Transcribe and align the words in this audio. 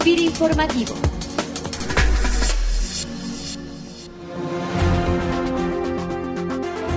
FIR 0.00 0.20
Informativo. 0.20 0.94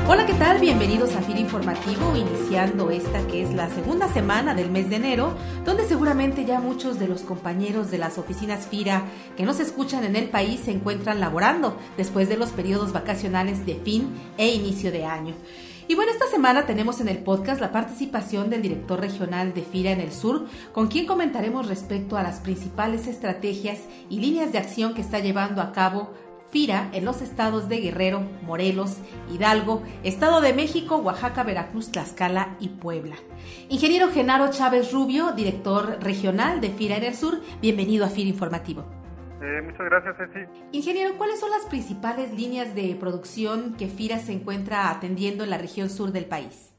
Hola, 0.07 0.25
¿qué 0.25 0.33
tal? 0.33 0.59
Bienvenidos 0.59 1.15
a 1.15 1.21
FIR 1.21 1.37
Informativo, 1.37 2.15
iniciando 2.15 2.91
esta 2.91 3.25
que 3.27 3.41
es 3.43 3.53
la 3.53 3.69
segunda 3.69 4.07
semana 4.07 4.53
del 4.53 4.69
mes 4.69 4.89
de 4.89 4.97
enero, 4.97 5.33
donde 5.65 5.85
seguramente 5.85 6.45
ya 6.45 6.59
muchos 6.59 6.99
de 6.99 7.07
los 7.07 7.21
compañeros 7.21 7.89
de 7.91 7.97
las 7.97 8.17
oficinas 8.17 8.67
FIRA 8.67 9.03
que 9.35 9.43
nos 9.43 9.59
escuchan 9.59 10.03
en 10.03 10.15
el 10.15 10.29
país 10.29 10.61
se 10.65 10.71
encuentran 10.71 11.19
laborando 11.19 11.77
después 11.97 12.29
de 12.29 12.37
los 12.37 12.49
periodos 12.49 12.93
vacacionales 12.93 13.65
de 13.65 13.75
fin 13.75 14.13
e 14.37 14.53
inicio 14.53 14.91
de 14.91 15.05
año. 15.05 15.33
Y 15.91 15.95
bueno, 15.95 16.13
esta 16.13 16.27
semana 16.27 16.65
tenemos 16.65 17.01
en 17.01 17.09
el 17.09 17.17
podcast 17.17 17.59
la 17.59 17.73
participación 17.73 18.49
del 18.49 18.61
director 18.61 18.97
regional 18.97 19.53
de 19.53 19.61
FIRA 19.61 19.91
en 19.91 19.99
el 19.99 20.13
sur, 20.13 20.45
con 20.71 20.87
quien 20.87 21.05
comentaremos 21.05 21.67
respecto 21.67 22.15
a 22.15 22.23
las 22.23 22.39
principales 22.39 23.07
estrategias 23.07 23.79
y 24.09 24.21
líneas 24.21 24.53
de 24.53 24.57
acción 24.57 24.93
que 24.93 25.01
está 25.01 25.19
llevando 25.19 25.61
a 25.61 25.73
cabo 25.73 26.13
FIRA 26.49 26.89
en 26.93 27.03
los 27.03 27.21
estados 27.21 27.67
de 27.67 27.81
Guerrero, 27.81 28.23
Morelos, 28.43 28.99
Hidalgo, 29.33 29.83
Estado 30.05 30.39
de 30.39 30.53
México, 30.53 30.95
Oaxaca, 30.95 31.43
Veracruz, 31.43 31.91
Tlaxcala 31.91 32.55
y 32.61 32.69
Puebla. 32.69 33.17
Ingeniero 33.67 34.09
Genaro 34.13 34.49
Chávez 34.49 34.93
Rubio, 34.93 35.33
director 35.33 35.97
regional 36.01 36.61
de 36.61 36.69
FIRA 36.69 36.95
en 36.95 37.03
el 37.03 37.15
Sur, 37.15 37.41
bienvenido 37.61 38.05
a 38.05 38.09
FIRA 38.09 38.29
Informativo. 38.29 39.00
Eh, 39.41 39.61
muchas 39.63 39.85
gracias, 39.85 40.15
Ceci. 40.17 40.67
Ingeniero, 40.71 41.17
¿cuáles 41.17 41.39
son 41.39 41.49
las 41.49 41.65
principales 41.65 42.31
líneas 42.31 42.75
de 42.75 42.95
producción 42.99 43.75
que 43.75 43.87
FIRA 43.87 44.19
se 44.19 44.33
encuentra 44.33 44.91
atendiendo 44.91 45.43
en 45.43 45.49
la 45.49 45.57
región 45.57 45.89
sur 45.89 46.11
del 46.11 46.25
país? 46.25 46.75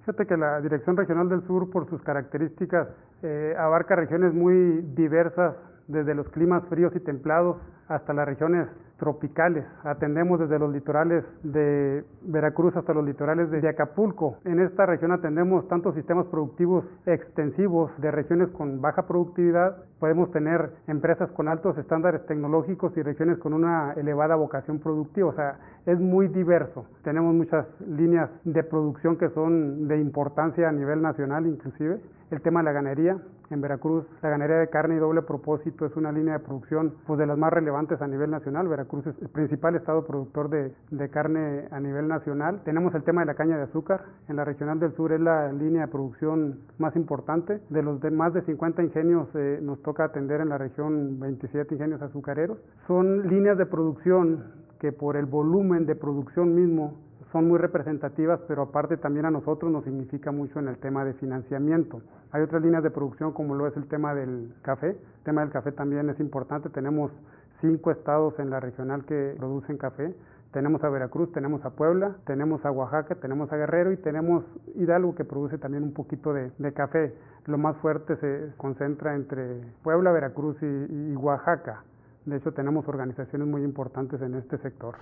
Fíjate 0.00 0.26
que 0.26 0.36
la 0.36 0.60
Dirección 0.62 0.96
Regional 0.96 1.28
del 1.28 1.46
Sur, 1.46 1.70
por 1.70 1.88
sus 1.90 2.02
características, 2.02 2.88
eh, 3.22 3.54
abarca 3.58 3.96
regiones 3.96 4.32
muy 4.32 4.80
diversas, 4.94 5.56
desde 5.88 6.14
los 6.14 6.28
climas 6.30 6.62
fríos 6.68 6.92
y 6.96 7.00
templados 7.00 7.58
hasta 7.90 8.14
las 8.14 8.26
regiones 8.26 8.68
tropicales. 8.98 9.64
Atendemos 9.82 10.38
desde 10.38 10.58
los 10.58 10.72
litorales 10.72 11.24
de 11.42 12.04
Veracruz 12.22 12.76
hasta 12.76 12.94
los 12.94 13.04
litorales 13.04 13.50
de 13.50 13.68
Acapulco. 13.68 14.36
En 14.44 14.60
esta 14.60 14.86
región 14.86 15.10
atendemos 15.10 15.66
tanto 15.68 15.92
sistemas 15.92 16.26
productivos 16.26 16.84
extensivos 17.06 17.90
de 17.98 18.10
regiones 18.10 18.48
con 18.50 18.80
baja 18.80 19.06
productividad, 19.06 19.76
podemos 19.98 20.30
tener 20.30 20.70
empresas 20.86 21.30
con 21.32 21.48
altos 21.48 21.76
estándares 21.78 22.24
tecnológicos 22.26 22.96
y 22.96 23.02
regiones 23.02 23.38
con 23.38 23.52
una 23.52 23.92
elevada 23.94 24.36
vocación 24.36 24.78
productiva. 24.78 25.28
O 25.28 25.34
sea, 25.34 25.58
es 25.86 25.98
muy 25.98 26.28
diverso. 26.28 26.86
Tenemos 27.02 27.34
muchas 27.34 27.66
líneas 27.80 28.30
de 28.44 28.62
producción 28.62 29.16
que 29.16 29.30
son 29.30 29.88
de 29.88 29.98
importancia 29.98 30.68
a 30.68 30.72
nivel 30.72 31.02
nacional 31.02 31.46
inclusive. 31.46 32.00
El 32.30 32.40
tema 32.42 32.60
de 32.60 32.64
la 32.64 32.72
ganadería. 32.72 33.18
En 33.50 33.60
Veracruz, 33.60 34.06
la 34.22 34.30
ganadería 34.30 34.60
de 34.60 34.68
carne 34.68 34.94
y 34.94 34.98
doble 34.98 35.22
propósito 35.22 35.84
es 35.84 35.96
una 35.96 36.12
línea 36.12 36.34
de 36.34 36.44
producción 36.44 36.94
pues, 37.04 37.18
de 37.18 37.26
las 37.26 37.36
más 37.36 37.52
relevantes 37.52 37.79
a 37.80 38.06
nivel 38.06 38.30
nacional. 38.30 38.68
Veracruz 38.68 39.06
es 39.06 39.14
el 39.22 39.28
principal 39.28 39.74
estado 39.74 40.06
productor 40.06 40.50
de, 40.50 40.72
de 40.90 41.08
carne 41.08 41.64
a 41.70 41.80
nivel 41.80 42.08
nacional. 42.08 42.60
Tenemos 42.64 42.94
el 42.94 43.02
tema 43.04 43.22
de 43.22 43.26
la 43.26 43.34
caña 43.34 43.56
de 43.56 43.62
azúcar. 43.62 44.04
En 44.28 44.36
la 44.36 44.44
regional 44.44 44.78
del 44.78 44.94
sur 44.94 45.12
es 45.12 45.20
la 45.20 45.50
línea 45.52 45.86
de 45.86 45.88
producción 45.88 46.60
más 46.78 46.94
importante. 46.94 47.60
De 47.70 47.82
los 47.82 48.00
de 48.00 48.10
más 48.10 48.34
de 48.34 48.42
50 48.42 48.82
ingenios 48.82 49.28
eh, 49.34 49.60
nos 49.62 49.82
toca 49.82 50.04
atender 50.04 50.42
en 50.42 50.50
la 50.50 50.58
región 50.58 51.18
27 51.18 51.74
ingenios 51.74 52.02
azucareros. 52.02 52.58
Son 52.86 53.26
líneas 53.28 53.56
de 53.56 53.64
producción 53.64 54.44
que 54.78 54.92
por 54.92 55.16
el 55.16 55.24
volumen 55.24 55.86
de 55.86 55.94
producción 55.94 56.54
mismo 56.54 56.98
son 57.32 57.46
muy 57.46 57.58
representativas, 57.58 58.40
pero 58.48 58.62
aparte 58.62 58.96
también 58.96 59.24
a 59.26 59.30
nosotros 59.30 59.70
nos 59.70 59.84
significa 59.84 60.32
mucho 60.32 60.58
en 60.58 60.68
el 60.68 60.78
tema 60.78 61.04
de 61.04 61.14
financiamiento. 61.14 62.02
Hay 62.32 62.42
otras 62.42 62.62
líneas 62.62 62.82
de 62.82 62.90
producción 62.90 63.32
como 63.32 63.54
lo 63.54 63.66
es 63.66 63.76
el 63.76 63.86
tema 63.86 64.14
del 64.14 64.52
café. 64.62 64.90
El 64.90 65.24
tema 65.24 65.42
del 65.42 65.50
café 65.50 65.72
también 65.72 66.08
es 66.10 66.18
importante. 66.20 66.70
Tenemos 66.70 67.12
cinco 67.60 67.90
estados 67.90 68.38
en 68.38 68.50
la 68.50 68.60
regional 68.60 69.04
que 69.04 69.34
producen 69.38 69.76
café. 69.76 70.14
Tenemos 70.52 70.82
a 70.82 70.88
Veracruz, 70.88 71.32
tenemos 71.32 71.64
a 71.64 71.70
Puebla, 71.70 72.16
tenemos 72.26 72.64
a 72.64 72.72
Oaxaca, 72.72 73.14
tenemos 73.14 73.52
a 73.52 73.56
Guerrero 73.56 73.92
y 73.92 73.96
tenemos 73.96 74.44
Hidalgo 74.74 75.14
que 75.14 75.24
produce 75.24 75.58
también 75.58 75.84
un 75.84 75.92
poquito 75.92 76.32
de, 76.32 76.72
café. 76.72 77.14
Lo 77.46 77.56
más 77.56 77.76
fuerte 77.76 78.16
se 78.16 78.52
concentra 78.56 79.14
entre 79.14 79.60
Puebla, 79.82 80.10
Veracruz 80.10 80.56
y 80.62 81.14
Oaxaca. 81.14 81.84
De 82.26 82.36
hecho, 82.36 82.52
tenemos 82.52 82.86
organizaciones 82.86 83.48
muy 83.48 83.62
importantes 83.62 84.20
en 84.20 84.34
este 84.34 84.58
sector. 84.58 84.96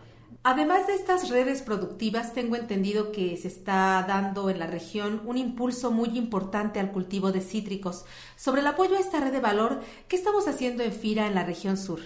Además 0.44 0.86
de 0.86 0.94
estas 0.94 1.28
redes 1.30 1.62
productivas, 1.62 2.32
tengo 2.32 2.54
entendido 2.54 3.10
que 3.10 3.36
se 3.36 3.48
está 3.48 4.04
dando 4.06 4.50
en 4.50 4.60
la 4.60 4.68
región 4.68 5.22
un 5.26 5.36
impulso 5.36 5.90
muy 5.90 6.16
importante 6.16 6.78
al 6.78 6.92
cultivo 6.92 7.32
de 7.32 7.40
cítricos. 7.40 8.06
Sobre 8.36 8.60
el 8.60 8.66
apoyo 8.68 8.94
a 8.96 9.00
esta 9.00 9.20
red 9.20 9.32
de 9.32 9.40
valor, 9.40 9.80
¿qué 10.06 10.14
estamos 10.14 10.46
haciendo 10.46 10.84
en 10.84 10.92
FIRA 10.92 11.26
en 11.26 11.34
la 11.34 11.44
región 11.44 11.76
sur? 11.76 11.98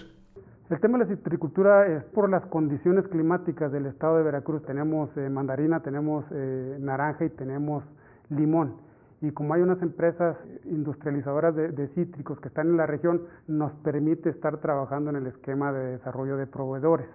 El 0.69 0.79
tema 0.79 0.97
de 0.97 1.05
la 1.05 1.09
citricultura 1.15 1.85
es 1.87 2.03
por 2.05 2.29
las 2.29 2.45
condiciones 2.45 3.07
climáticas 3.07 3.71
del 3.71 3.85
estado 3.85 4.17
de 4.17 4.23
Veracruz. 4.23 4.63
Tenemos 4.65 5.09
eh, 5.17 5.29
mandarina, 5.29 5.81
tenemos 5.81 6.25
eh, 6.31 6.77
naranja 6.79 7.25
y 7.25 7.29
tenemos 7.29 7.83
limón 8.29 8.75
y 9.23 9.31
como 9.31 9.53
hay 9.53 9.61
unas 9.61 9.81
empresas 9.81 10.35
industrializadoras 10.65 11.55
de, 11.55 11.87
cítricos 11.95 12.41
que 12.41 12.49
están 12.49 12.67
en 12.67 12.75
la 12.75 12.85
región, 12.85 13.21
nos 13.47 13.71
permite 13.75 14.29
estar 14.29 14.57
trabajando 14.57 15.11
en 15.11 15.15
el 15.15 15.27
esquema 15.27 15.71
de 15.71 15.93
desarrollo 15.93 16.35
de 16.35 16.45
proveedores. 16.45 17.07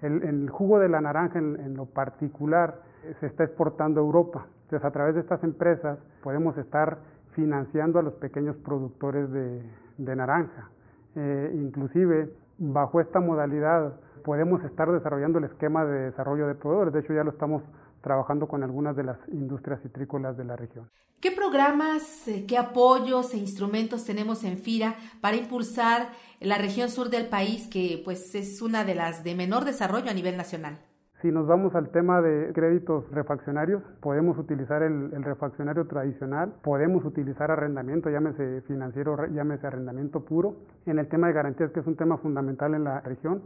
El, 0.00 0.48
jugo 0.48 0.78
de 0.78 0.88
la 0.88 1.02
naranja 1.02 1.38
en, 1.38 1.74
lo 1.76 1.84
particular 1.84 2.80
se 3.20 3.26
está 3.26 3.44
exportando 3.44 4.00
a 4.00 4.02
Europa. 4.02 4.46
Entonces 4.62 4.86
a 4.86 4.90
través 4.92 5.14
de 5.14 5.20
estas 5.20 5.44
empresas 5.44 5.98
podemos 6.22 6.56
estar 6.56 6.96
financiando 7.32 7.98
a 7.98 8.02
los 8.02 8.14
pequeños 8.14 8.56
productores 8.56 9.30
de, 9.30 10.16
naranja. 10.16 10.70
Eh, 11.16 11.52
inclusive 11.54 12.32
bajo 12.58 13.00
esta 13.00 13.20
modalidad 13.20 13.94
podemos 14.24 14.62
estar 14.64 14.90
desarrollando 14.90 15.38
el 15.38 15.44
esquema 15.44 15.84
de 15.84 16.10
desarrollo 16.10 16.46
de 16.46 16.54
proveedores. 16.54 16.94
De 16.94 17.00
hecho 17.00 17.12
ya 17.12 17.24
lo 17.24 17.30
estamos 17.30 17.62
trabajando 18.02 18.48
con 18.48 18.62
algunas 18.62 18.96
de 18.96 19.04
las 19.04 19.18
industrias 19.28 19.80
citrícolas 19.82 20.36
de 20.36 20.44
la 20.44 20.56
región. 20.56 20.90
¿Qué 21.20 21.30
programas, 21.30 22.26
eh, 22.26 22.46
qué 22.48 22.58
apoyos 22.58 23.32
e 23.32 23.36
instrumentos 23.36 24.04
tenemos 24.04 24.42
en 24.42 24.58
FIRA 24.58 24.96
para 25.20 25.36
impulsar 25.36 26.10
la 26.40 26.58
región 26.58 26.88
sur 26.88 27.10
del 27.10 27.28
país, 27.28 27.68
que 27.68 28.02
pues 28.04 28.34
es 28.34 28.60
una 28.60 28.84
de 28.84 28.96
las 28.96 29.22
de 29.22 29.36
menor 29.36 29.64
desarrollo 29.64 30.10
a 30.10 30.14
nivel 30.14 30.36
nacional? 30.36 30.80
Si 31.22 31.30
nos 31.30 31.46
vamos 31.46 31.72
al 31.76 31.90
tema 31.90 32.20
de 32.20 32.52
créditos 32.52 33.08
refaccionarios, 33.12 33.80
podemos 34.00 34.36
utilizar 34.38 34.82
el, 34.82 35.12
refaccionario 35.22 35.86
tradicional, 35.86 36.52
podemos 36.64 37.04
utilizar 37.04 37.48
arrendamiento, 37.48 38.10
llámese 38.10 38.62
financiero, 38.62 39.26
llámese 39.26 39.68
arrendamiento 39.68 40.24
puro. 40.24 40.56
En 40.84 40.98
el 40.98 41.06
tema 41.06 41.28
de 41.28 41.34
garantías, 41.34 41.70
que 41.70 41.78
es 41.78 41.86
un 41.86 41.94
tema 41.94 42.16
fundamental 42.16 42.74
en 42.74 42.82
la 42.82 43.02
región, 43.02 43.40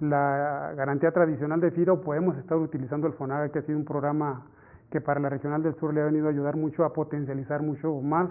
la 0.00 0.72
garantía 0.76 1.12
tradicional 1.12 1.60
de 1.60 1.70
FIRO 1.70 2.00
podemos 2.00 2.36
estar 2.36 2.58
utilizando 2.58 3.06
el 3.06 3.12
FONAGA, 3.12 3.50
que 3.50 3.60
ha 3.60 3.62
sido 3.62 3.78
un 3.78 3.84
programa 3.84 4.46
que 4.90 5.00
para 5.00 5.20
la 5.20 5.28
Regional 5.28 5.62
del 5.62 5.76
Sur 5.76 5.94
le 5.94 6.00
ha 6.00 6.06
venido 6.06 6.26
a 6.26 6.30
ayudar 6.30 6.56
mucho 6.56 6.84
a 6.84 6.92
potencializar 6.92 7.62
mucho 7.62 7.94
más 8.00 8.28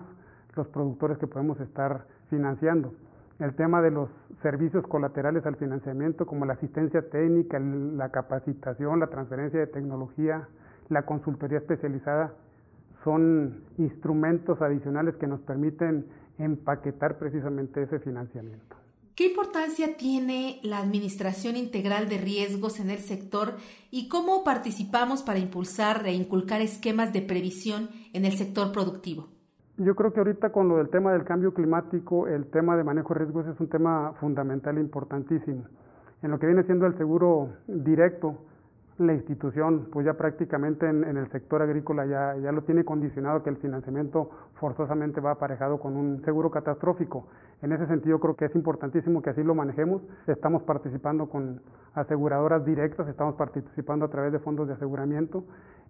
los 0.57 0.67
productores 0.67 1.17
que 1.17 1.27
podemos 1.27 1.57
estar 1.61 2.03
financiando. 2.29 2.91
El 3.39 3.55
tema 3.55 3.81
de 3.81 3.89
los 3.89 4.09
servicios 4.41 4.85
colaterales 4.85 5.45
al 5.45 5.55
financiamiento, 5.55 6.25
como 6.25 6.45
la 6.45 6.53
asistencia 6.53 7.09
técnica, 7.09 7.57
la 7.57 8.09
capacitación, 8.09 8.99
la 8.99 9.07
transferencia 9.07 9.61
de 9.61 9.67
tecnología, 9.67 10.49
la 10.89 11.05
consultoría 11.05 11.59
especializada, 11.59 12.33
son 13.05 13.63
instrumentos 13.77 14.61
adicionales 14.61 15.15
que 15.15 15.27
nos 15.27 15.39
permiten 15.39 16.05
empaquetar 16.37 17.17
precisamente 17.17 17.81
ese 17.81 17.99
financiamiento. 17.99 18.75
¿Qué 19.15 19.27
importancia 19.27 19.95
tiene 19.97 20.59
la 20.63 20.79
administración 20.79 21.55
integral 21.55 22.09
de 22.09 22.17
riesgos 22.17 22.79
en 22.81 22.89
el 22.89 22.99
sector 22.99 23.55
y 23.89 24.09
cómo 24.09 24.43
participamos 24.43 25.23
para 25.23 25.39
impulsar 25.39 26.05
e 26.05 26.13
inculcar 26.13 26.61
esquemas 26.61 27.13
de 27.13 27.21
previsión 27.21 27.89
en 28.13 28.25
el 28.25 28.33
sector 28.33 28.73
productivo? 28.73 29.38
Yo 29.79 29.95
creo 29.95 30.11
que 30.11 30.19
ahorita 30.19 30.49
con 30.49 30.67
lo 30.67 30.75
del 30.75 30.89
tema 30.89 31.13
del 31.13 31.23
cambio 31.23 31.53
climático, 31.53 32.27
el 32.27 32.47
tema 32.47 32.75
de 32.75 32.83
manejo 32.83 33.13
de 33.13 33.19
riesgos 33.21 33.47
es 33.47 33.57
un 33.61 33.69
tema 33.69 34.11
fundamental 34.19 34.77
e 34.77 34.81
importantísimo. 34.81 35.63
En 36.21 36.31
lo 36.31 36.37
que 36.37 36.47
viene 36.47 36.63
siendo 36.63 36.85
el 36.85 36.97
seguro 36.97 37.51
directo, 37.65 38.39
la 38.97 39.13
institución, 39.13 39.87
pues 39.89 40.05
ya 40.05 40.15
prácticamente 40.15 40.85
en, 40.85 41.05
el 41.05 41.31
sector 41.31 41.61
agrícola 41.61 42.05
ya, 42.05 42.35
ya 42.35 42.51
lo 42.51 42.63
tiene 42.63 42.83
condicionado 42.83 43.41
que 43.41 43.51
el 43.51 43.55
financiamiento 43.55 44.29
forzosamente 44.55 45.21
va 45.21 45.31
aparejado 45.31 45.79
con 45.79 45.95
un 45.95 46.21
seguro 46.25 46.51
catastrófico. 46.51 47.27
En 47.61 47.71
ese 47.71 47.87
sentido 47.87 48.19
creo 48.19 48.35
que 48.35 48.45
es 48.45 48.55
importantísimo 48.55 49.21
que 49.21 49.29
así 49.29 49.43
lo 49.43 49.55
manejemos. 49.55 50.01
Estamos 50.27 50.61
participando 50.63 51.29
con 51.29 51.61
aseguradoras 51.93 52.65
directas, 52.65 53.07
estamos 53.07 53.35
participando 53.35 54.03
a 54.03 54.09
través 54.09 54.33
de 54.33 54.39
fondos 54.39 54.67
de 54.67 54.73
aseguramiento. 54.73 55.45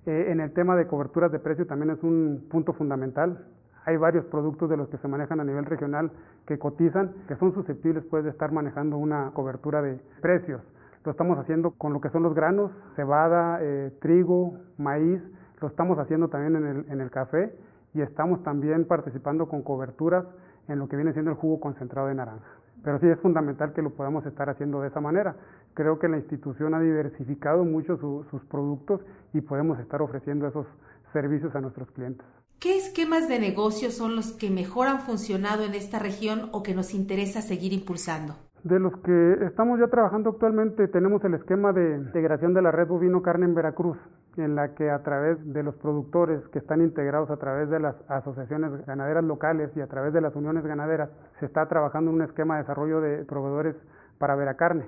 Eh, 0.06 0.28
en 0.30 0.42
el 0.42 0.54
tema 0.54 0.76
de 0.76 0.86
coberturas 0.86 1.32
de 1.32 1.40
precio 1.40 1.66
también 1.66 1.90
es 1.90 2.04
un 2.04 2.46
punto 2.52 2.74
fundamental. 2.74 3.48
Hay 3.86 3.98
varios 3.98 4.26
productos 4.26 4.70
de 4.70 4.78
los 4.78 4.90
que 4.90 4.98
se 4.98 5.08
manejan 5.08 5.40
a 5.40 5.44
nivel 5.44 5.66
regional 5.66 6.12
que 6.46 6.60
cotizan, 6.60 7.14
que 7.28 7.36
son 7.36 7.54
susceptibles 7.54 8.04
pues, 8.10 8.24
de 8.24 8.30
estar 8.30 8.52
manejando 8.52 8.98
una 8.98 9.32
cobertura 9.32 9.82
de 9.82 10.00
precios. 10.22 10.62
Lo 11.06 11.12
estamos 11.12 11.38
haciendo 11.40 11.72
con 11.72 11.94
lo 11.94 12.02
que 12.02 12.10
son 12.10 12.24
los 12.24 12.34
granos, 12.34 12.72
cebada, 12.96 13.60
eh, 13.62 13.92
trigo, 14.02 14.58
maíz, 14.78 15.22
lo 15.62 15.68
estamos 15.68 15.98
haciendo 15.98 16.28
también 16.28 16.56
en 16.56 16.68
el, 16.68 16.92
en 16.92 17.02
el 17.02 17.10
café 17.10 17.56
y 17.94 18.02
estamos 18.02 18.44
también 18.44 18.86
participando 18.86 19.48
con 19.48 19.64
coberturas 19.64 20.26
en 20.68 20.78
lo 20.80 20.88
que 20.88 20.96
viene 20.96 21.14
siendo 21.14 21.32
el 21.32 21.38
jugo 21.38 21.60
concentrado 21.60 22.08
de 22.08 22.16
naranja. 22.16 22.59
Pero 22.84 23.00
sí 23.00 23.08
es 23.08 23.20
fundamental 23.20 23.74
que 23.74 23.82
lo 23.82 23.92
podamos 23.92 24.26
estar 24.26 24.50
haciendo 24.50 24.82
de 24.82 24.90
esa 24.90 25.02
manera. 25.02 25.36
Creo 25.74 26.00
que 26.00 26.08
la 26.08 26.18
institución 26.18 26.74
ha 26.74 26.80
diversificado 26.80 27.64
mucho 27.64 27.98
sus 27.98 28.42
productos 28.46 29.02
y 29.34 29.42
podemos 29.42 29.80
estar 29.80 30.02
ofreciendo 30.02 30.48
esos 30.48 30.66
servicios 31.14 31.56
a 31.56 31.62
nuestros 31.62 31.90
clientes. 31.92 32.26
¿Qué 32.60 32.78
esquemas 32.78 33.30
de 33.30 33.40
negocio 33.40 33.90
son 33.90 34.18
los 34.18 34.34
que 34.34 34.50
mejor 34.50 34.88
han 34.88 35.00
funcionado 35.00 35.64
en 35.64 35.76
esta 35.76 35.98
región 35.98 36.50
o 36.52 36.62
que 36.62 36.76
nos 36.76 36.94
interesa 36.94 37.42
seguir 37.42 37.72
impulsando? 37.72 38.36
De 38.64 38.78
los 38.78 38.94
que 38.98 39.46
estamos 39.46 39.80
ya 39.80 39.88
trabajando 39.88 40.32
actualmente, 40.32 40.90
tenemos 40.90 41.24
el 41.24 41.34
esquema 41.36 41.72
de 41.72 41.96
integración 41.96 42.54
de 42.54 42.62
la 42.62 42.72
red 42.72 42.88
bovino 42.88 43.22
carne 43.22 43.46
en 43.46 43.56
Veracruz, 43.56 43.98
en 44.36 44.56
la 44.56 44.76
que 44.76 44.90
a 44.90 45.02
través 45.02 45.38
de 45.54 45.64
los 45.64 45.76
productores 45.76 46.46
que 46.50 46.60
están 46.60 46.82
integrados 46.82 47.30
a 47.32 47.38
través 47.38 47.70
de 47.70 47.80
las 47.80 47.96
asociaciones 48.10 48.86
ganaderas 48.86 49.24
locales 49.24 49.72
y 49.78 49.82
a 49.82 49.88
través 49.88 50.12
de 50.12 50.20
las 50.20 50.36
uniones 50.36 50.66
ganaderas, 50.66 51.10
se 51.40 51.46
está 51.46 51.68
trabajando 51.68 52.12
en 52.12 52.18
un 52.18 52.24
esquema 52.24 52.56
de 52.56 52.64
desarrollo 52.64 53.00
de 53.00 53.24
proveedores 53.24 53.78
para 54.18 54.36
Veracarne 54.36 54.88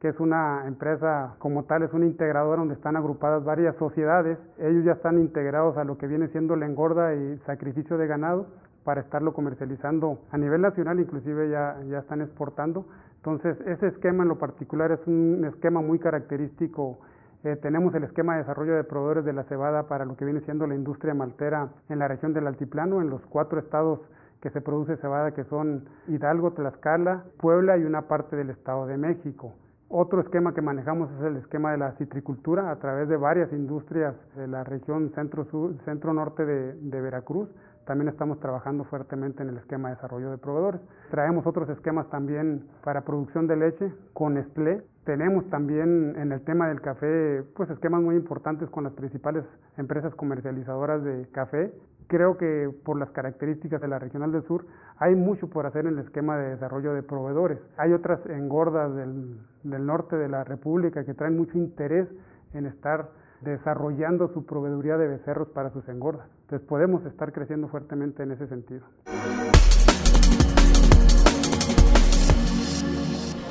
que 0.00 0.10
es 0.10 0.20
una 0.20 0.66
empresa 0.66 1.34
como 1.38 1.64
tal, 1.64 1.82
es 1.82 1.92
una 1.94 2.04
integradora 2.04 2.58
donde 2.58 2.74
están 2.74 2.94
agrupadas 2.94 3.42
varias 3.42 3.74
sociedades. 3.76 4.36
Ellos 4.58 4.84
ya 4.84 4.92
están 4.92 5.18
integrados 5.18 5.78
a 5.78 5.84
lo 5.84 5.96
que 5.96 6.06
viene 6.06 6.28
siendo 6.28 6.56
la 6.56 6.66
engorda 6.66 7.14
y 7.14 7.38
sacrificio 7.46 7.96
de 7.96 8.06
ganado 8.06 8.48
para 8.84 9.00
estarlo 9.00 9.32
comercializando 9.32 10.18
a 10.30 10.38
nivel 10.38 10.60
nacional, 10.60 11.00
inclusive 11.00 11.50
ya, 11.50 11.76
ya 11.88 11.98
están 11.98 12.20
exportando. 12.20 12.86
Entonces, 13.16 13.58
ese 13.66 13.88
esquema 13.88 14.22
en 14.22 14.28
lo 14.28 14.38
particular 14.38 14.92
es 14.92 15.00
un 15.06 15.44
esquema 15.46 15.80
muy 15.80 15.98
característico. 15.98 16.98
Eh, 17.42 17.56
tenemos 17.56 17.94
el 17.94 18.04
esquema 18.04 18.34
de 18.34 18.40
desarrollo 18.40 18.74
de 18.74 18.84
proveedores 18.84 19.24
de 19.24 19.32
la 19.32 19.44
cebada 19.44 19.84
para 19.84 20.04
lo 20.04 20.16
que 20.16 20.24
viene 20.24 20.40
siendo 20.42 20.66
la 20.66 20.74
industria 20.74 21.14
maltera 21.14 21.70
en 21.88 21.98
la 21.98 22.08
región 22.08 22.34
del 22.34 22.46
Altiplano, 22.46 23.00
en 23.00 23.08
los 23.08 23.22
cuatro 23.26 23.58
estados 23.58 24.00
que 24.42 24.50
se 24.50 24.60
produce 24.60 24.98
cebada, 24.98 25.32
que 25.32 25.44
son 25.44 25.88
Hidalgo, 26.06 26.52
Tlaxcala, 26.52 27.24
Puebla 27.38 27.78
y 27.78 27.84
una 27.84 28.02
parte 28.02 28.36
del 28.36 28.50
Estado 28.50 28.86
de 28.86 28.98
México. 28.98 29.54
Otro 29.88 30.20
esquema 30.20 30.52
que 30.52 30.60
manejamos 30.60 31.10
es 31.12 31.22
el 31.22 31.36
esquema 31.36 31.72
de 31.72 31.78
la 31.78 31.92
citricultura 31.92 32.70
a 32.70 32.76
través 32.76 33.08
de 33.08 33.16
varias 33.16 33.52
industrias 33.52 34.14
de 34.36 34.46
la 34.48 34.64
región 34.64 35.12
centro-norte 35.14 35.84
centro 35.84 36.46
de, 36.46 36.74
de 36.74 37.00
Veracruz. 37.00 37.48
También 37.86 38.08
estamos 38.08 38.40
trabajando 38.40 38.84
fuertemente 38.84 39.42
en 39.42 39.50
el 39.50 39.58
esquema 39.58 39.88
de 39.88 39.96
desarrollo 39.96 40.30
de 40.30 40.38
proveedores. 40.38 40.80
Traemos 41.10 41.46
otros 41.46 41.68
esquemas 41.68 42.08
también 42.10 42.66
para 42.82 43.02
producción 43.02 43.46
de 43.46 43.56
leche 43.56 43.92
con 44.12 44.34
Nestlé. 44.34 44.82
Tenemos 45.04 45.48
también 45.50 46.14
en 46.16 46.32
el 46.32 46.40
tema 46.42 46.68
del 46.68 46.80
café, 46.80 47.42
pues 47.54 47.68
esquemas 47.68 48.00
muy 48.00 48.16
importantes 48.16 48.70
con 48.70 48.84
las 48.84 48.94
principales 48.94 49.44
empresas 49.76 50.14
comercializadoras 50.14 51.04
de 51.04 51.28
café 51.32 51.72
Creo 52.06 52.36
que 52.36 52.70
por 52.84 52.98
las 52.98 53.10
características 53.10 53.80
de 53.80 53.88
la 53.88 53.98
regional 53.98 54.30
del 54.30 54.42
sur 54.42 54.66
hay 54.98 55.14
mucho 55.14 55.48
por 55.48 55.66
hacer 55.66 55.86
en 55.86 55.94
el 55.94 56.04
esquema 56.04 56.36
de 56.36 56.50
desarrollo 56.50 56.92
de 56.92 57.02
proveedores. 57.02 57.58
Hay 57.78 57.92
otras 57.92 58.24
engordas 58.26 58.94
del, 58.94 59.38
del 59.62 59.86
norte 59.86 60.16
de 60.16 60.28
la 60.28 60.44
República 60.44 61.04
que 61.04 61.14
traen 61.14 61.36
mucho 61.36 61.56
interés 61.56 62.06
en 62.52 62.66
estar 62.66 63.08
desarrollando 63.40 64.28
su 64.28 64.44
proveeduría 64.44 64.96
de 64.96 65.08
becerros 65.08 65.48
para 65.48 65.70
sus 65.70 65.88
engordas. 65.88 66.28
Entonces 66.42 66.66
podemos 66.68 67.04
estar 67.06 67.32
creciendo 67.32 67.68
fuertemente 67.68 68.22
en 68.22 68.32
ese 68.32 68.46
sentido. 68.46 68.84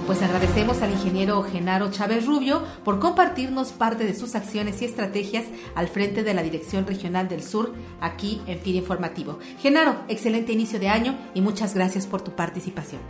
Pues 0.05 0.21
agradecemos 0.21 0.81
al 0.81 0.91
ingeniero 0.91 1.41
Genaro 1.43 1.89
Chávez 1.89 2.27
Rubio 2.27 2.61
por 2.83 2.99
compartirnos 2.99 3.71
parte 3.71 4.03
de 4.03 4.13
sus 4.13 4.35
acciones 4.35 4.81
y 4.81 4.85
estrategias 4.85 5.45
al 5.75 5.87
frente 5.87 6.23
de 6.23 6.33
la 6.33 6.43
Dirección 6.43 6.85
Regional 6.85 7.29
del 7.29 7.41
Sur 7.41 7.71
aquí 8.01 8.41
en 8.45 8.59
FIR 8.59 8.75
Informativo. 8.75 9.39
Genaro, 9.59 9.95
excelente 10.09 10.51
inicio 10.51 10.77
de 10.77 10.89
año 10.89 11.17
y 11.33 11.41
muchas 11.41 11.73
gracias 11.73 12.05
por 12.05 12.21
tu 12.21 12.31
participación. 12.31 13.01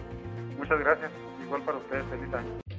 Muchas 0.59 0.79
gracias, 0.79 1.11
igual 1.43 1.63
para 1.63 1.79
ustedes, 1.79 2.05
feliz 2.05 2.33
año. 2.33 2.72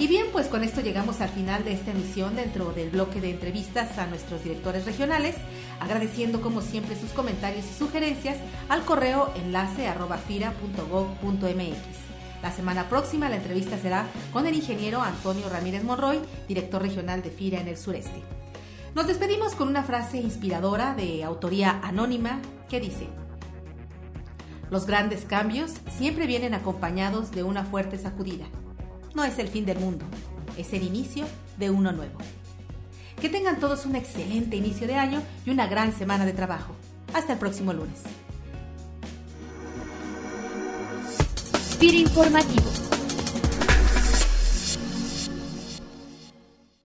Y 0.00 0.06
bien, 0.06 0.28
pues 0.32 0.46
con 0.46 0.64
esto 0.64 0.80
llegamos 0.80 1.20
al 1.20 1.28
final 1.28 1.62
de 1.62 1.74
esta 1.74 1.90
emisión 1.90 2.34
dentro 2.34 2.72
del 2.72 2.88
bloque 2.88 3.20
de 3.20 3.32
entrevistas 3.32 3.98
a 3.98 4.06
nuestros 4.06 4.42
directores 4.42 4.86
regionales, 4.86 5.36
agradeciendo 5.78 6.40
como 6.40 6.62
siempre 6.62 6.98
sus 6.98 7.10
comentarios 7.10 7.66
y 7.66 7.78
sugerencias 7.78 8.38
al 8.70 8.82
correo 8.86 9.30
enlace 9.36 9.88
arroba. 9.88 10.18
La 12.42 12.50
semana 12.50 12.88
próxima 12.88 13.28
la 13.28 13.36
entrevista 13.36 13.76
será 13.76 14.06
con 14.32 14.46
el 14.46 14.54
ingeniero 14.54 15.02
Antonio 15.02 15.50
Ramírez 15.50 15.84
Monroy, 15.84 16.18
director 16.48 16.80
regional 16.80 17.22
de 17.22 17.30
FIRA 17.30 17.60
en 17.60 17.68
el 17.68 17.76
sureste. 17.76 18.22
Nos 18.94 19.06
despedimos 19.06 19.54
con 19.54 19.68
una 19.68 19.82
frase 19.82 20.16
inspiradora 20.16 20.94
de 20.94 21.24
autoría 21.24 21.78
anónima 21.82 22.40
que 22.70 22.80
dice, 22.80 23.06
los 24.70 24.86
grandes 24.86 25.26
cambios 25.26 25.74
siempre 25.90 26.26
vienen 26.26 26.54
acompañados 26.54 27.32
de 27.32 27.42
una 27.42 27.64
fuerte 27.66 27.98
sacudida. 27.98 28.46
No 29.14 29.24
es 29.24 29.38
el 29.38 29.48
fin 29.48 29.66
del 29.66 29.78
mundo, 29.78 30.04
es 30.56 30.72
el 30.72 30.82
inicio 30.82 31.26
de 31.58 31.70
uno 31.70 31.92
nuevo. 31.92 32.18
Que 33.20 33.28
tengan 33.28 33.60
todos 33.60 33.86
un 33.86 33.96
excelente 33.96 34.56
inicio 34.56 34.86
de 34.86 34.96
año 34.96 35.22
y 35.44 35.50
una 35.50 35.66
gran 35.66 35.92
semana 35.92 36.24
de 36.24 36.32
trabajo. 36.32 36.74
Hasta 37.12 37.34
el 37.34 37.38
próximo 37.38 37.72
lunes. 37.72 38.00
informativo. 42.00 42.69